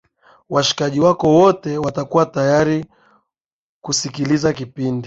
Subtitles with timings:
[0.49, 2.85] wasikiliaji wako wote watakuwa tayari
[3.81, 4.99] kusikiliza kipindi